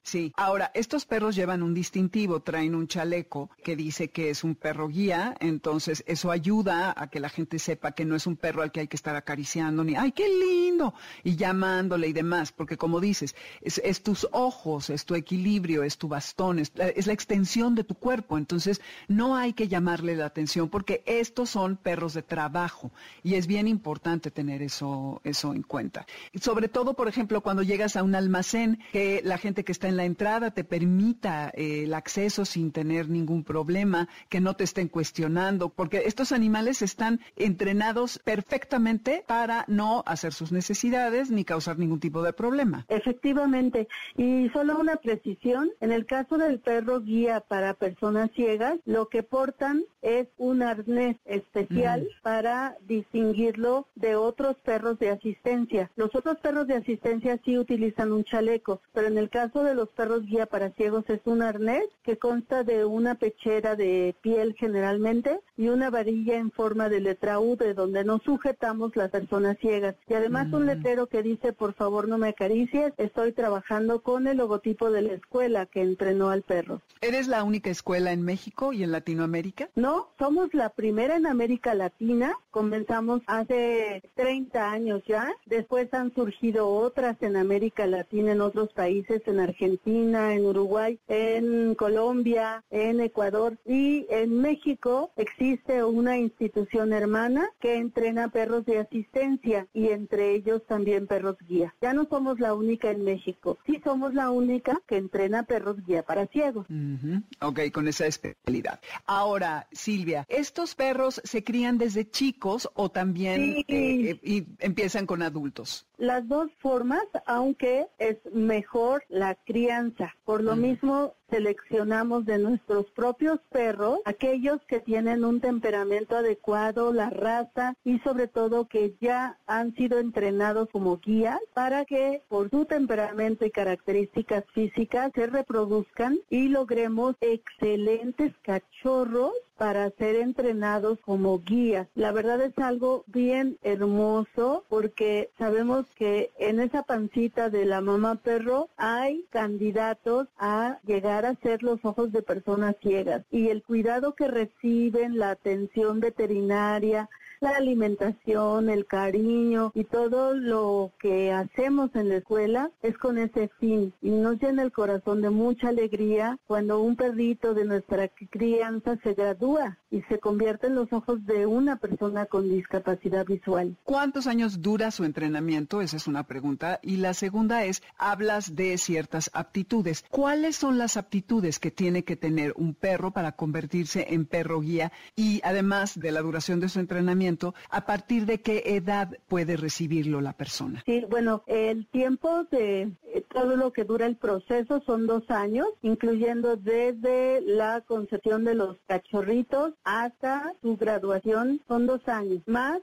[0.02, 0.32] Sí.
[0.36, 4.88] Ahora, estos perros llevan un distintivo, traen un chaleco que dice que es un perro
[4.88, 8.70] guía, entonces eso ayuda a que la gente sepa que no es un perro al
[8.70, 10.94] que hay que estar acariciando ni, ¡ay, qué lindo!
[11.24, 16.06] Y llamándole y demás, porque como dices, es, tus ojos, es tu equilibrio, es tu
[16.08, 20.26] bastón, es, la- es la extensión de tu cuerpo, entonces no hay que llamarle la
[20.26, 22.75] atención porque estos son perros de trabajo
[23.22, 26.06] y es bien importante tener eso, eso en cuenta.
[26.32, 29.88] Y sobre todo, por ejemplo, cuando llegas a un almacén, que la gente que está
[29.88, 34.64] en la entrada te permita eh, el acceso sin tener ningún problema, que no te
[34.64, 41.78] estén cuestionando, porque estos animales están entrenados perfectamente para no hacer sus necesidades ni causar
[41.78, 42.84] ningún tipo de problema.
[42.88, 49.08] Efectivamente, y solo una precisión, en el caso del perro guía para personas ciegas, lo
[49.08, 55.90] que portan es un arnés especial para distinguirlo de otros perros de asistencia.
[55.96, 59.88] Los otros perros de asistencia sí utilizan un chaleco, pero en el caso de los
[59.90, 65.40] perros guía para ciegos es un arnés que consta de una pechera de piel generalmente
[65.56, 69.96] y una varilla en forma de letra U de donde nos sujetamos las personas ciegas.
[70.08, 74.38] Y además un letrero que dice por favor no me acaricies, estoy trabajando con el
[74.38, 76.82] logotipo de la escuela que entrenó al perro.
[77.00, 79.68] ¿Eres la única escuela en México y en Latinoamérica?
[79.74, 82.36] No, somos la primera en América Latina.
[82.50, 85.32] Comenzamos hace 30 años ya.
[85.46, 91.74] Después han surgido otras en América Latina, en otros países, en Argentina, en Uruguay, en
[91.74, 98.78] Colombia, en Ecuador y en México existe existe una institución hermana que entrena perros de
[98.78, 101.72] asistencia y entre ellos también perros guía.
[101.80, 106.02] Ya no somos la única en México, sí somos la única que entrena perros guía
[106.02, 106.66] para ciegos.
[106.68, 107.22] Ujú.
[107.40, 108.80] Ok, con esa especialidad.
[109.06, 113.64] Ahora, Silvia, ¿estos perros se crían desde chicos o también Sí.
[113.68, 115.86] eh, eh, y empiezan con adultos?
[115.96, 120.14] Las dos formas, aunque es mejor la crianza.
[120.24, 127.10] Por lo mismo, seleccionamos de nuestros propios perros aquellos que tienen un temperamento adecuado, la
[127.10, 132.64] raza y sobre todo que ya han sido entrenados como guías para que por su
[132.64, 141.88] temperamento y características físicas se reproduzcan y logremos excelentes cachorros para ser entrenados como guías.
[141.94, 148.16] La verdad es algo bien hermoso porque sabemos que en esa pancita de la mamá
[148.16, 154.14] perro hay candidatos a llegar a ser los ojos de personas ciegas y el cuidado
[154.14, 157.08] que reciben, la atención veterinaria,
[157.46, 163.48] la alimentación, el cariño y todo lo que hacemos en la escuela es con ese
[163.60, 168.96] fin y nos llena el corazón de mucha alegría cuando un perrito de nuestra crianza
[169.04, 173.76] se gradúa y se convierte en los ojos de una persona con discapacidad visual.
[173.84, 175.80] ¿Cuántos años dura su entrenamiento?
[175.80, 176.80] Esa es una pregunta.
[176.82, 180.04] Y la segunda es, hablas de ciertas aptitudes.
[180.10, 184.90] ¿Cuáles son las aptitudes que tiene que tener un perro para convertirse en perro guía?
[185.14, 187.35] Y además de la duración de su entrenamiento,
[187.70, 190.82] ¿a partir de qué edad puede recibirlo la persona?
[190.86, 195.66] Sí, bueno, el tiempo de eh, todo lo que dura el proceso son dos años,
[195.82, 202.42] incluyendo desde la concepción de los cachorritos hasta su graduación, son dos años.
[202.46, 202.80] Más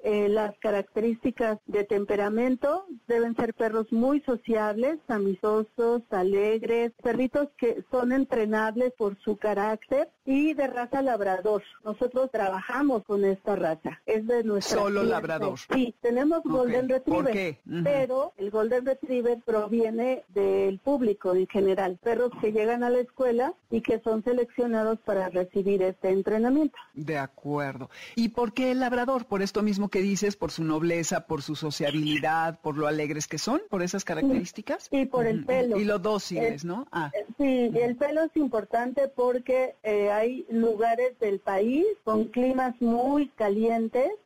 [0.00, 8.12] eh, las características de temperamento deben ser perros muy sociables, amistosos, alegres, perritos que son
[8.12, 11.62] entrenables por su carácter y de raza labrador.
[11.84, 13.85] Nosotros trabajamos con esta raza.
[14.06, 15.58] Es de nuestra Solo labrador.
[15.72, 16.42] Sí, tenemos.
[16.44, 17.24] Golden Retriever.
[17.24, 17.60] ¿Por qué?
[17.66, 17.82] Ujú.
[17.84, 21.98] Pero el Golden Retriever proviene del público en general.
[22.02, 26.76] Perros que llegan a la escuela y que son seleccionados para recibir este entrenamiento.
[26.94, 27.90] De acuerdo.
[28.14, 29.26] ¿Y por qué el labrador?
[29.26, 33.38] Por esto mismo que dices, por su nobleza, por su sociabilidad, por lo alegres que
[33.38, 34.88] son, por esas características.
[34.90, 35.78] Y por el pelo.
[35.78, 36.86] Y lo dóciles, El- ¿no?
[36.92, 43.28] Ah, Sí, el pelo es importante porque eh, hay lugares del país con climas muy
[43.28, 43.56] calientes,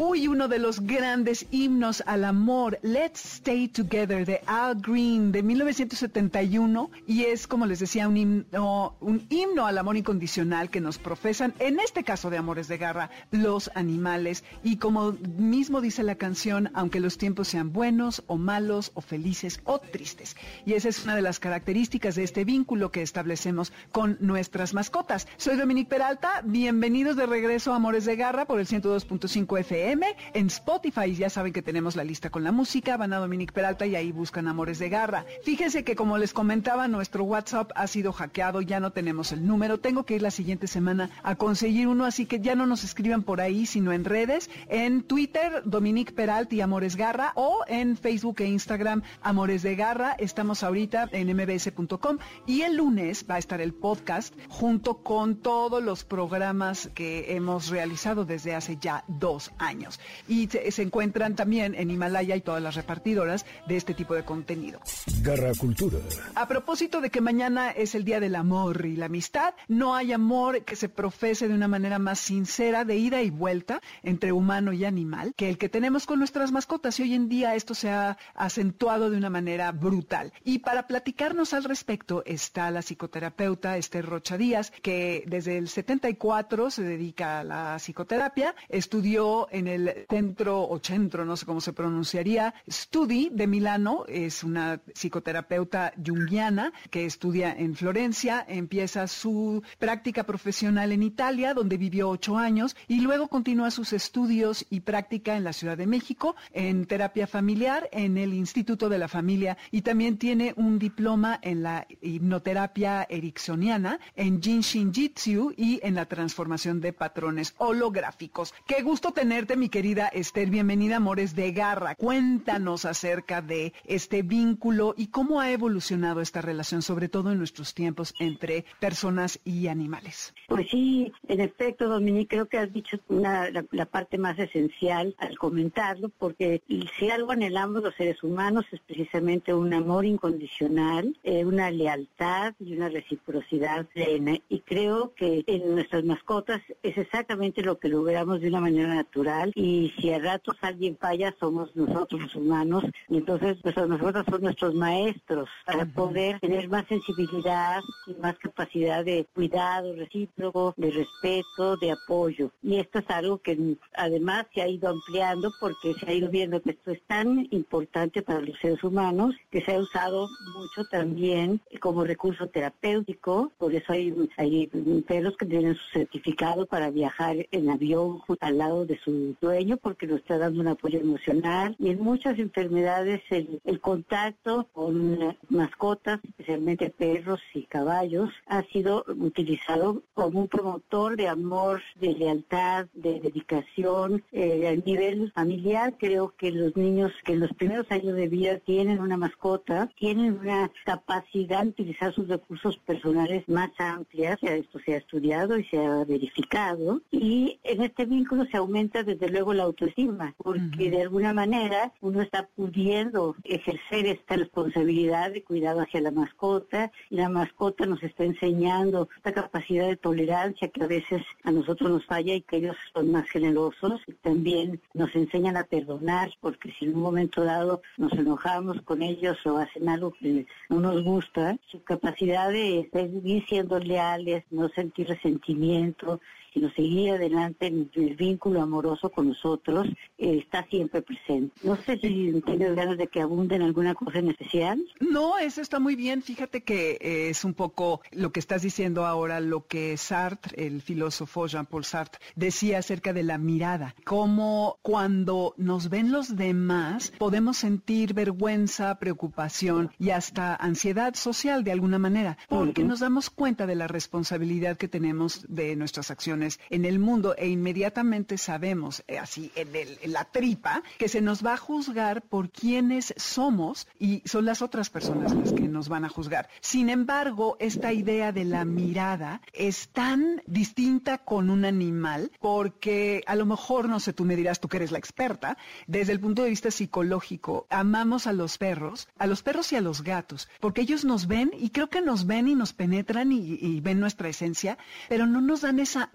[0.00, 5.42] Uy, uno de los grandes himnos al amor, Let's Stay Together de Al Green de
[5.42, 10.98] 1971 y es como les decía un himno, un himno al amor incondicional que nos
[10.98, 16.14] profesan, en este caso de Amores de Garra, los animales y como mismo dice la
[16.14, 20.36] canción, aunque los tiempos sean buenos o malos o felices o tristes.
[20.64, 25.26] Y esa es una de las características de este vínculo que establecemos con nuestras mascotas.
[25.38, 29.87] Soy Dominique Peralta, bienvenidos de regreso a Amores de Garra por el 102.5 FM.
[30.34, 33.86] En Spotify ya saben que tenemos la lista con la música, van a Dominique Peralta
[33.86, 35.24] y ahí buscan Amores de Garra.
[35.44, 39.78] Fíjense que como les comentaba, nuestro WhatsApp ha sido hackeado, ya no tenemos el número.
[39.78, 43.22] Tengo que ir la siguiente semana a conseguir uno, así que ya no nos escriban
[43.22, 48.40] por ahí, sino en redes, en Twitter, Dominique Peralta y Amores Garra, o en Facebook
[48.40, 50.16] e Instagram, Amores de Garra.
[50.18, 55.82] Estamos ahorita en mbs.com y el lunes va a estar el podcast junto con todos
[55.82, 59.77] los programas que hemos realizado desde hace ya dos años.
[60.26, 64.24] Y se, se encuentran también en Himalaya y todas las repartidoras de este tipo de
[64.24, 64.80] contenido.
[65.22, 65.98] Garra Cultura.
[66.34, 70.12] A propósito de que mañana es el Día del Amor y la Amistad, no hay
[70.12, 74.72] amor que se profese de una manera más sincera de ida y vuelta entre humano
[74.72, 77.90] y animal que el que tenemos con nuestras mascotas y hoy en día esto se
[77.90, 80.32] ha acentuado de una manera brutal.
[80.44, 86.70] Y para platicarnos al respecto está la psicoterapeuta Esther Rocha Díaz, que desde el 74
[86.70, 91.72] se dedica a la psicoterapia, estudió en el centro o centro, no sé cómo se
[91.72, 100.24] pronunciaría, Studi de Milano, es una psicoterapeuta junguiana que estudia en Florencia, empieza su práctica
[100.24, 105.44] profesional en Italia, donde vivió ocho años, y luego continúa sus estudios y práctica en
[105.44, 110.18] la Ciudad de México, en terapia familiar, en el Instituto de la Familia, y también
[110.18, 116.92] tiene un diploma en la hipnoterapia ericksoniana, en Jinshin Jitsu y en la transformación de
[116.92, 118.54] patrones holográficos.
[118.66, 120.50] Qué gusto tenerte, mi querida Esther.
[120.50, 121.94] Bienvenida, Amores de Garra.
[121.96, 127.74] Cuéntanos acerca de este vínculo y cómo ha evolucionado esta relación, sobre todo en nuestros
[127.74, 130.32] tiempos, entre personas y animales.
[130.48, 135.14] Pues sí, en efecto, Dominique, creo que has dicho una- la, la parte más esencial
[135.18, 136.62] al comentarlo, porque
[136.98, 142.74] si algo anhelamos los seres humanos es precisamente un amor incondicional, eh, una lealtad y
[142.76, 144.38] una reciprocidad plena.
[144.48, 149.47] Y creo que en nuestras mascotas es exactamente lo que logramos de una manera natural.
[149.54, 152.84] Y si a ratos alguien falla, somos nosotros los humanos.
[153.08, 159.04] Y entonces nuestras mascotas son nuestros maestros para poder tener más sensibilidad y más capacidad
[159.04, 162.50] de cuidado recíproco, de respeto, de apoyo.
[162.62, 166.60] Y esto es algo que además se ha ido ampliando porque se ha ido viendo
[166.62, 171.60] que esto es tan importante para los seres humanos que se ha usado mucho también
[171.80, 173.52] como recurso terapéutico.
[173.58, 174.66] Por eso hay, hay
[175.06, 180.06] perros que tienen su certificado para viajar en avión al lado de su dueño porque
[180.06, 181.76] nos está dando un apoyo emocional.
[181.78, 190.02] Y en muchas enfermedades el, contacto con mascotas, especialmente perros y caballos, ha sido utilizado
[190.14, 194.22] como un promotor de amor, de lealtad, de dedicación.
[194.32, 198.58] Eh, a nivel familiar, creo que los niños que en los primeros años de vida
[198.58, 204.38] tienen una mascota, tienen una capacidad de utilizar sus recursos personales más amplias.
[204.42, 207.00] Esto se ha estudiado y se ha verificado.
[207.10, 212.22] Y en este vínculo se aumenta desde luego la autoestima, porque de alguna manera uno
[212.22, 218.24] está pudiendo ejercer esta responsabilidad de cuidado hacia la mascota y la mascota nos está
[218.24, 222.76] enseñando esta capacidad de tolerancia que a veces a nosotros nos falla y que ellos
[222.92, 227.82] son más generosos y también nos enseñan a perdonar porque si en un momento dado
[227.96, 233.44] nos enojamos con ellos o hacen algo que no nos gusta, su capacidad de seguir
[233.46, 236.20] siendo leales, no sentir resentimiento,
[236.52, 239.86] sino seguir adelante en el vínculo amoroso con nosotros,
[240.18, 241.54] eh, está siempre presente.
[241.62, 244.82] No sé si tienes ganas de que abunde en alguna cosa en especial.
[245.00, 246.22] No, eso está muy bien.
[246.22, 250.82] Fíjate que eh, es un poco lo que estás diciendo ahora, lo que Sartre, el
[250.82, 253.94] filósofo Jean-Paul Sartre, decía acerca de la mirada.
[254.04, 261.72] Cómo cuando nos ven los demás podemos sentir vergüenza, preocupación y hasta ansiedad social de
[261.72, 266.37] alguna manera, porque nos damos cuenta de la responsabilidad que tenemos de nuestras acciones
[266.70, 271.44] en el mundo e inmediatamente sabemos, eh, así en, el- la tripa, que se nos
[271.44, 276.04] va a juzgar por quienes somos y son las otras personas las que nos van
[276.04, 276.48] a juzgar.
[276.60, 283.34] Sin embargo, esta idea de la mirada es tan distinta con un animal porque a
[283.34, 286.42] lo mejor, no sé, tú me dirás, tú que eres la experta, desde el punto
[286.42, 290.80] de vista psicológico, amamos a los perros, a los perros y a los gatos, porque
[290.82, 294.28] ellos nos ven y creo que nos ven y nos penetran y, y ven nuestra
[294.28, 294.78] esencia,
[295.08, 296.10] pero no nos dan esa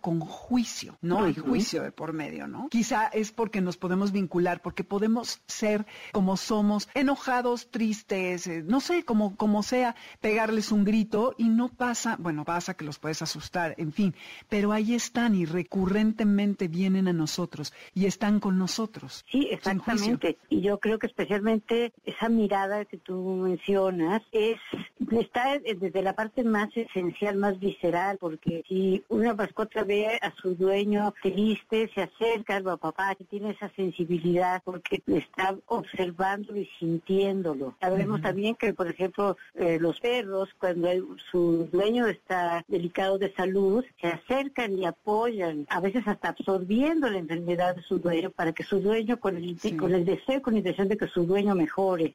[0.00, 2.68] con juicio, no hay juicio de por medio, ¿no?
[2.70, 8.80] Quizá es porque nos podemos vincular, porque podemos ser como somos, enojados, tristes, eh, no
[8.80, 13.22] sé, como, como sea, pegarles un grito y no pasa, bueno, pasa que los puedes
[13.22, 14.14] asustar, en fin,
[14.48, 19.24] pero ahí están y recurrentemente vienen a nosotros y están con nosotros.
[19.30, 20.38] Sí, exactamente.
[20.48, 24.58] Y yo creo que especialmente esa mirada que tú mencionas es
[25.10, 30.54] está desde la parte más esencial, más visceral, porque si una mascota ve a su
[30.54, 37.74] dueño triste, se acerca al papá que tiene esa sensibilidad porque está observándolo y sintiéndolo.
[37.80, 43.32] Sabemos también que, por ejemplo, eh, los perros, cuando el- su dueño está delicado de
[43.34, 48.52] salud, se acercan y apoyan, a veces hasta absorbiendo la enfermedad de su dueño para
[48.52, 49.76] que su dueño, con el, Sí.
[49.76, 52.14] con el deseo, con la intención de que su dueño mejore.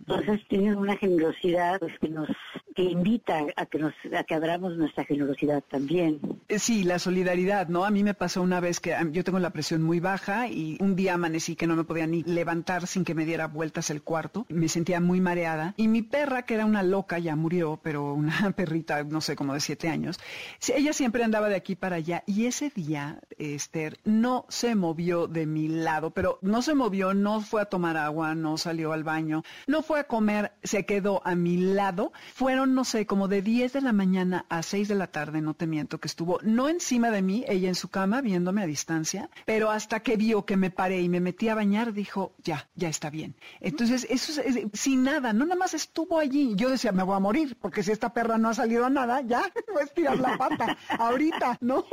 [0.00, 2.28] Entonces tienen una generosidad pues, que nos
[2.74, 6.18] que invita a que nos a que abramos nuestra generosidad también.
[6.54, 7.84] Eh, Sí, la solidaridad, ¿no?
[7.84, 10.96] A mí me pasó una vez que yo tengo la presión muy baja y un
[10.96, 14.46] día amanecí que no me podía ni levantar sin que me diera vueltas el cuarto.
[14.48, 15.74] Me sentía muy mareada.
[15.76, 19.52] Y mi perra, que era una loca, ya murió, pero una perrita, no sé, como
[19.52, 20.18] de siete años,
[20.74, 22.22] ella siempre andaba de aquí para allá.
[22.26, 27.40] Y ese día, Esther, no se movió de mi lado, pero no se movió, no
[27.40, 31.34] fue a tomar agua, no salió al baño, no fue a comer, se quedó a
[31.34, 32.12] mi lado.
[32.32, 35.54] Fueron, no sé, como de 10 de la mañana a 6 de la tarde, no
[35.54, 39.30] te miento, que estuvo no encima de mí, ella en su cama, viéndome a distancia,
[39.44, 42.88] pero hasta que vio que me paré y me metí a bañar, dijo, ya, ya
[42.88, 43.34] está bien.
[43.60, 46.52] Entonces, eso es, es- sin nada, no nada más estuvo allí.
[46.56, 49.20] Yo decía, me voy a morir, porque si esta perra no ha salido a nada,
[49.22, 49.42] ya,
[49.72, 51.84] voy a estirar la pata, ahorita, ¿no?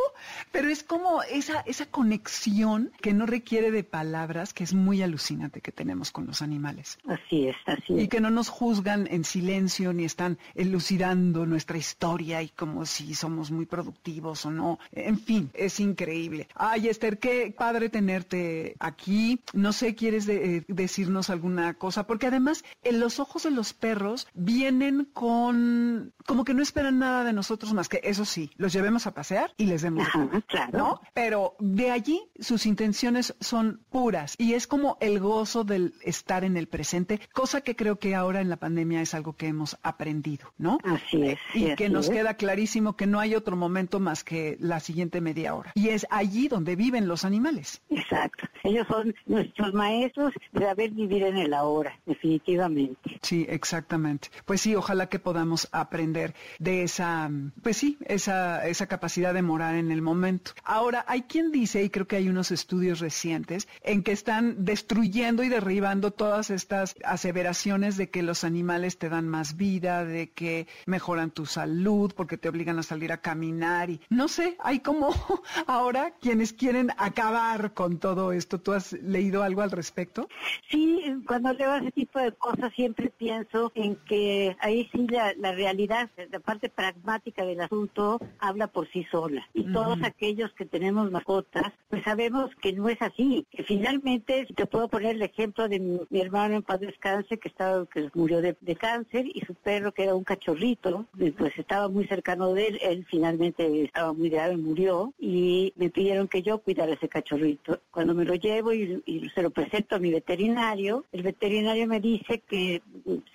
[0.52, 5.62] Pero es como esa, esa conexión que no requiere de palabras, que es muy alucinante
[5.62, 6.98] que tenemos con los animales.
[7.08, 8.10] Así es, así Y es.
[8.10, 13.52] que no nos juzgan en silencio ni están elucidando nuestra historia y como si somos
[13.52, 14.80] muy productivos o no.
[14.92, 16.48] En fin, es increíble.
[16.56, 19.42] Ay, Esther, qué padre tenerte aquí.
[19.54, 22.06] No sé, ¿quieres de- eh, decirnos alguna cosa?
[22.08, 26.14] Porque además, en los ojos de los perros vienen con...
[26.26, 29.54] como que no esperan nada de nosotros más que, eso sí, los llevemos a pasear
[29.58, 30.78] y les demos de Ajá, comer, claro.
[30.78, 31.02] ¿no?
[31.14, 36.58] Pero de allí sus intenciones son puras y es como el gozo del estar en
[36.58, 40.54] el presente, cosa que creo que ahora en la pandemia es algo que hemos aprendido,
[40.58, 40.78] ¿no?
[40.84, 41.40] Así es.
[41.54, 42.12] Y que nos es.
[42.12, 45.72] queda clarísimo que no hay otro momento más que la siguiente media hora.
[45.76, 47.82] Y es allí donde viven los animales.
[47.90, 48.48] Exacto.
[48.64, 53.20] Ellos son nuestros maestros de saber vivir en el ahora, definitivamente.
[53.22, 54.30] Sí, exactamente.
[54.46, 59.42] Pues sí, ojalá que podamos aprender de esa, mm, pues sí, esa, esa capacidad de
[59.42, 60.52] morar en el momento.
[60.64, 65.44] Ahora, hay quien dice, y creo que hay unos estudios recientes, en que están destruyendo
[65.44, 70.68] y derribando todas estas aseveraciones de que los animales te dan más vida, de que
[70.86, 75.10] mejoran tu salud, porque te obligan a salir a caminar y no sé, hay como
[75.68, 78.60] ahora quienes quieren acabar con todo esto.
[78.60, 80.28] ¿Tú has leído algo al respecto?
[80.70, 85.52] Sí, cuando leo ese tipo de cosas siempre pienso en que ahí sí la, la
[85.52, 89.48] realidad, la parte pragmática del asunto habla por sí sola.
[89.54, 93.46] Y todos aquellos que tenemos mascotas, pues sabemos que no es así.
[93.52, 97.50] Que finalmente, te puedo poner el ejemplo de mi, mi hermano en paz descanse, que
[97.50, 101.06] estaba, que murió de, de cáncer, y su perro, que era un cachorrito,
[101.38, 106.28] pues estaba muy cercano de él, él finalmente estaba muy grave, murió, y me pidieron
[106.28, 107.80] que yo cuidara ese cachorrito.
[107.92, 112.00] Cuando me lo llevo y, y se lo presento a mi veterinario, el veterinario me
[112.00, 112.82] dice que,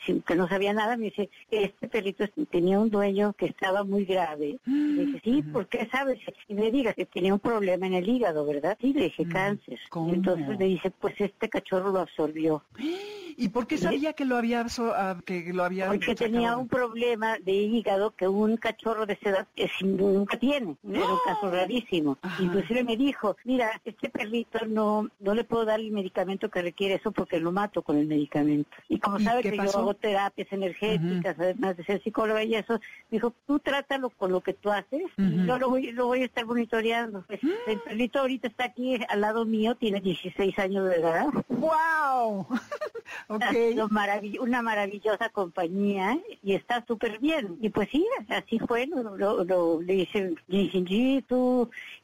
[0.05, 4.05] sin- que no sabía nada, me dice, este perrito tenía un dueño que estaba muy
[4.05, 4.59] grave.
[4.67, 6.19] Y le dije, sí, ¿por qué sabes?
[6.49, 8.77] Y me diga que tenía un problema en el hígado, ¿verdad?
[8.81, 9.79] Sí, le dije, cáncer.
[9.91, 10.11] ¿cómo?
[10.11, 12.63] Y entonces me dice, pues este cachorro lo absorbió.
[13.39, 14.65] ¿Y por qué sabía que lo había,
[14.95, 19.29] ah, que lo había Porque tenía un problema de hígado que un cachorro de esa
[19.31, 20.56] edad es- nunca tiene.
[20.57, 22.19] Era un caso rarísimo.
[22.23, 22.43] Ajá.
[22.43, 26.95] Inclusive me dijo, mira, este perrito no no le puedo dar el medicamento que requiere
[26.95, 28.71] eso porque lo mato con el medicamento.
[28.89, 29.73] Y como ¿Y sabe que pasó?
[29.73, 34.33] yo hago terapias energéticas, además de ser psicóloga y eso, me dijo, tú trátalo con
[34.33, 35.03] lo que tú haces.
[35.19, 35.23] Ah.
[35.23, 37.23] y yo lo voy, lo voy a estar monitoreando.
[37.27, 41.27] Pues, El perrito ahorita está aquí al lado mío, tiene 16 años de edad.
[41.49, 42.47] ¡Wow!
[43.29, 43.43] ok.
[43.43, 47.57] Ha sido maravill- una maravillosa compañía y está súper bien.
[47.61, 50.35] Y pues sí, así fue, lo, lo- lo- le hice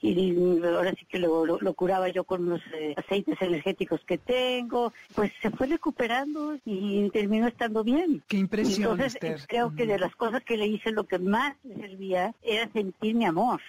[0.01, 4.19] y ahora sí que lo, lo- lo curaba yo con los eh, aceites energéticos que
[4.19, 4.93] tengo.
[5.15, 8.23] Pues se fue recuperando y terminó estando bien.
[8.29, 9.41] Qué impresión, Entonces Esther.
[9.47, 13.15] creo que de las cosas que le hice lo que más le servía era sentir
[13.15, 13.61] mi amor,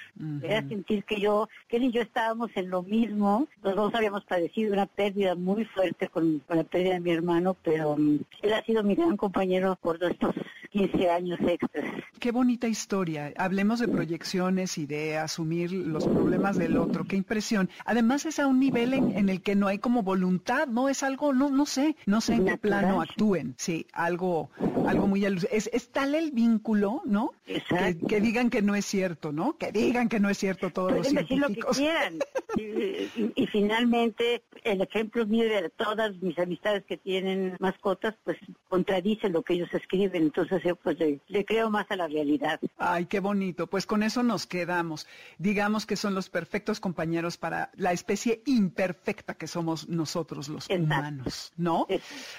[0.42, 4.24] era sentir que yo, que él y yo estábamos en lo mismo, los dos habíamos
[4.26, 8.54] padecido una pérdida muy fuerte con, con la pérdida de mi hermano, pero mm, él
[8.54, 10.36] ha sido mi gran compañero por estos
[10.74, 11.86] 15 años extras.
[12.20, 13.32] Qué bonita historia.
[13.38, 17.06] Hablemos de proyecciones y de asumir los problemas del otro.
[17.06, 17.70] Qué impresión.
[17.86, 21.04] Además es a un nivel en, en el que no hay como voluntad, no es
[21.04, 23.54] algo, no, no sé, no sé en qué plano actúen.
[23.58, 24.50] Sí, algo,
[24.88, 27.32] algo muy es, es tal el vínculo, ¿no?
[27.46, 28.08] Que, Exacto.
[28.08, 29.58] que digan que no es cierto, ¿no?
[29.58, 31.78] Que digan que no es cierto todos los Pueden decir lo que científicos.
[31.78, 32.20] quieran.
[32.56, 38.38] Y, y- y finalmente, el ejemplo mío de todas mis amistades que tienen mascotas, pues
[38.70, 40.24] contradice lo que ellos escriben.
[40.24, 42.60] Entonces, yo pues le, le creo más a la realidad.
[42.78, 43.68] Ay, qué bonito.
[43.68, 45.08] Pues con eso nos quedamos.
[45.38, 50.84] Digamos que son los perfectos compañeros para la especie imperfecta que somos nosotros los Exacto.
[50.84, 51.88] humanos, ¿no?